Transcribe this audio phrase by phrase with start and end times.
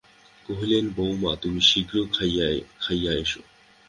[0.45, 1.95] কহিলেন, বউমা, তুমি শীঘ্র
[2.81, 3.41] খাইয়া এসো।